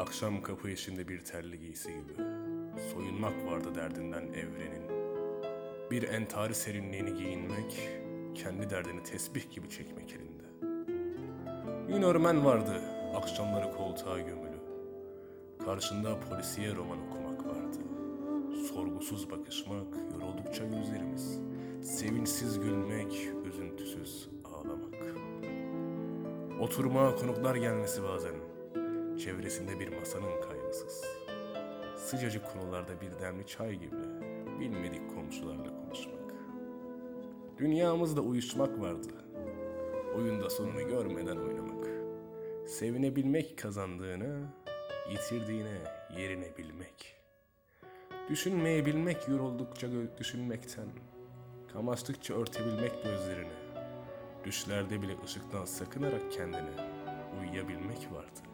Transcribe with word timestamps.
Akşam 0.00 0.42
kapı 0.42 0.70
içinde 0.70 1.08
bir 1.08 1.24
terli 1.24 1.58
giysi 1.58 1.88
gibi. 1.88 2.12
Soyunmak 2.92 3.46
vardı 3.46 3.74
derdinden 3.74 4.22
evrenin. 4.22 4.82
Bir 5.90 6.02
entari 6.02 6.54
serinliğini 6.54 7.14
giyinmek, 7.14 7.88
kendi 8.34 8.70
derdini 8.70 9.02
tesbih 9.02 9.50
gibi 9.50 9.70
çekmek 9.70 10.12
elinde. 10.12 10.76
Yunörmen 11.92 12.44
vardı, 12.44 12.82
akşamları 13.16 13.72
koltuğa 13.72 14.18
gömülü. 14.18 14.58
Karşında 15.64 16.20
polisiye 16.20 16.74
roman 16.74 16.98
okumak 17.08 17.46
vardı. 17.46 17.78
Sorgusuz 18.74 19.30
bakışmak, 19.30 19.86
yoruldukça 20.12 20.64
gözlerimiz. 20.64 21.38
Sevinçsiz 21.82 22.60
gülmek, 22.60 23.28
üzüntüsüz 23.44 24.28
ağlamak. 24.44 24.94
Oturmaya 26.60 27.16
konuklar 27.16 27.54
gelmesi 27.54 28.02
bazen. 28.02 28.34
Çevresinde 29.24 29.80
bir 29.80 29.88
masanın 29.88 30.40
kaygısız. 30.48 31.04
Sıcacık 31.96 32.52
konularda 32.52 33.00
bir 33.00 33.20
demli 33.20 33.46
çay 33.46 33.74
gibi 33.74 33.96
bilmedik 34.60 35.14
komşularla 35.14 35.76
konuşmak. 35.84 36.34
Dünyamızda 37.58 38.20
uyuşmak 38.20 38.80
vardı. 38.80 39.08
Oyunda 40.16 40.50
sonunu 40.50 40.88
görmeden 40.88 41.36
oynamak. 41.36 41.88
Sevinebilmek 42.68 43.58
kazandığını, 43.58 44.46
yitirdiğine 45.10 45.78
yerine 46.18 46.56
bilmek. 46.58 47.16
Düşünmeyebilmek 48.28 49.28
yoruldukça 49.28 49.88
düşünmekten. 50.18 50.86
Kamaştıkça 51.72 52.34
örtebilmek 52.34 53.04
gözlerini. 53.04 53.60
Düşlerde 54.44 55.02
bile 55.02 55.16
ışıktan 55.24 55.64
sakınarak 55.64 56.32
kendini 56.32 56.70
uyuyabilmek 57.40 58.12
vardı. 58.12 58.49